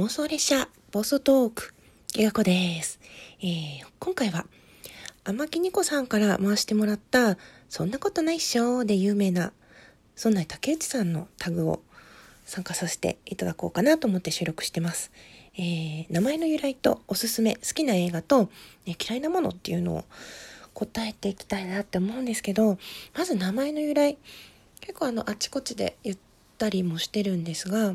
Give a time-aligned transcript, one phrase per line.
[0.00, 1.74] 妄想列車ボストーク
[2.32, 2.98] 子です、
[3.42, 4.46] えー、今回は
[5.24, 7.36] 天木ニコさんから回してもらった
[7.68, 9.52] そんなことないっしょで有名な
[10.16, 11.82] そんな竹内さんのタグを
[12.46, 15.12] 参加させていただこうかなと思って収録してます、
[15.58, 18.48] えー、名前の由来とおすすめ好きな映画と、
[18.86, 20.04] ね、嫌いなものっていうのを
[20.72, 22.78] 答えていきたいなって思うんですけど
[23.14, 24.16] まず名前の由来
[24.80, 26.16] 結構あのあちこちで言っ
[26.56, 27.94] たりもしてるんですがあ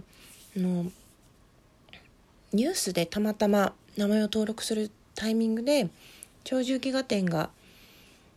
[0.55, 0.91] の
[2.55, 5.89] ニュースでたまたま名前を登録するタイミングで
[6.45, 7.49] 鳥獣戯画展が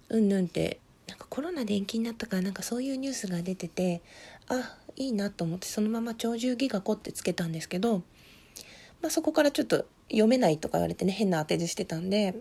[0.09, 4.03] うんぬんってなんかコロナで延期になったからなんかそういうニュースが出てて
[4.49, 7.99] あいいなと思ってそのまま鳥獣戯画子ってつけたんですけど、
[9.01, 12.35] まあ、そこからちょっと読めないとか言われてね変な当て字してたんで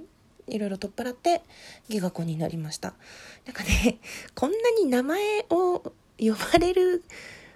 [0.48, 1.44] いろいろ取っ払って
[1.89, 2.95] 戯画子になりました。
[3.45, 4.00] なんかね
[4.34, 7.03] こんなに名前を呼ばれる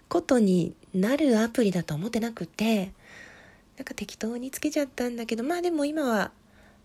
[0.10, 2.92] ことになるアプリだと思ってなくて
[3.82, 6.30] なんか適当につけちゃったんだけどまあでも今は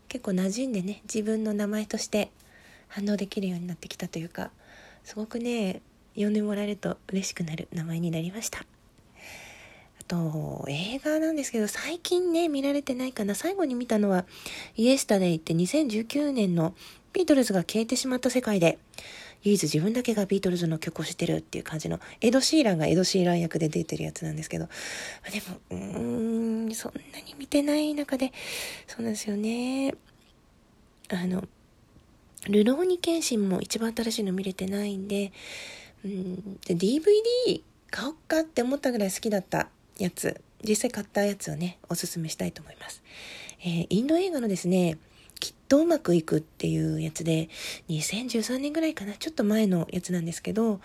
[0.08, 2.30] 結構馴染んでね自分の名前として
[2.88, 4.50] 反応できるようになってきたというか
[5.04, 5.82] すごくね
[6.16, 8.60] 呼んでもらえると嬉しくなる名前になりました。
[8.60, 13.34] あと映画なんですけど最近ね見られてないかな。
[13.34, 14.24] 最後に見たのは
[14.74, 16.74] イエスタデイって2019年の
[17.12, 18.78] ビートルズが消えてしまった世界で
[19.46, 24.68] 唯一自分だけがビートルズの曲を知ってるっていう感じの、エド・シーランがエド・シーラン役で出てるやつなんですけど、
[25.32, 28.32] でも、うーん、そんなに見てない中で、
[28.88, 29.94] そうなんですよね。
[31.10, 31.44] あの、
[32.48, 35.32] ルローニケンシンも一番新しいの見れてないんで、
[36.04, 43.00] うん、で DVD 買おうかって思ったぐらい好きだったやつ、実際買ったやつをね、おすすめしたいと思います。
[43.60, 44.98] えー、インド映画のですね、
[45.68, 47.48] とうまくいくっていうやつで、
[47.88, 50.80] 2013年ぐらいかな、ちょっと前のやつなんですけど、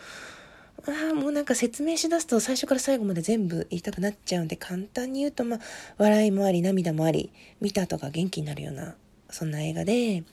[0.88, 5.60] ああ、もうなんか説明しだすと最初から最後まで全部言いたくなっちゃうんで、簡単に言うと、まあ、
[5.98, 8.96] 笑いもあり、涙もあり、見た後が元気になるような、
[9.30, 10.24] そんな映画で、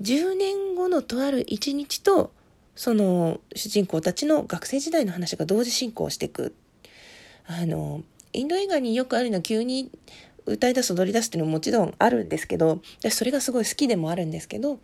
[0.00, 2.32] 10年後のとある一日と、
[2.76, 6.54] その主人公たちの学生時代の話が同時進行していく。
[7.46, 9.90] あの、インド映画によくあるのは急に
[10.46, 14.78] 歌い出す踊り出すっていうのももちろんあるんですけど私それがすごい好きでもあるんですけど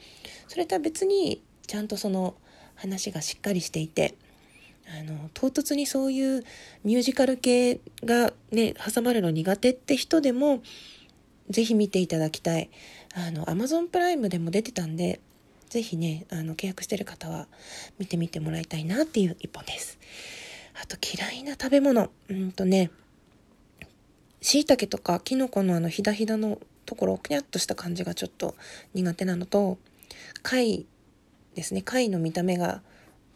[0.48, 2.34] それとは別にちゃんとその
[2.75, 4.15] 話がしっかりしていて
[4.98, 6.44] あの唐突にそういう
[6.82, 10.62] ミュージカル系がね挟まるの苦手って人でも
[11.48, 12.71] ぜひ見ていただきたい。
[13.15, 15.19] あの Amazon プライムでも出てたんで
[15.69, 17.48] ぜひねあの契約してる方は
[17.98, 19.98] 見てみてもらいたいなっていう一本です。
[20.81, 22.10] あと嫌いな食べ物。
[22.28, 22.91] うんとね
[24.41, 28.55] 椎茸とかキノコのあのひだひだのところを、くにゃっとした感じがちょっと
[28.95, 29.78] 苦手なのと、
[30.43, 30.87] 貝
[31.55, 31.83] ですね。
[31.83, 32.83] 貝の見た目が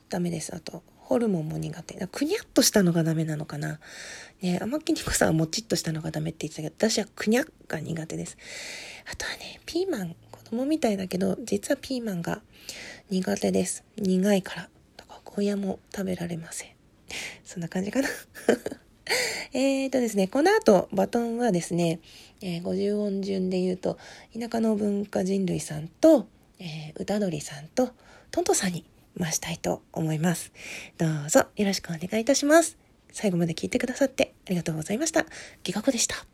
[0.08, 0.54] ダメです。
[0.54, 2.06] あと、ホルモンも苦手。
[2.06, 3.78] くにゃっとしたのがダメなのかな。
[4.40, 8.36] ね、甘木にこさんはもちっとしたのがダメって言ってたけど、私はくにゃが苦手です。
[9.10, 12.40] あとはね、ピーマン、子供みたいだけど、実はピーマンが
[13.10, 13.84] 苦手です。
[13.96, 14.68] 苦いから。
[14.96, 16.70] だから、ゴーヤも食べられません。
[17.44, 18.08] そんな感じかな。
[19.52, 22.00] えっとですね、この後、バトンはですね、
[22.40, 23.98] えー、50音順で言うと、
[24.38, 26.26] 田舎の文化人類さんと、
[26.58, 27.90] えー、歌鳥さんと、
[28.30, 28.84] トントさんに
[29.18, 30.52] 回したいと思います。
[30.98, 32.76] どうぞよろしくお願いいたします。
[33.12, 35.24] 最後まで聞いてくださってありがとうございました。
[35.62, 36.33] ギガ子でした。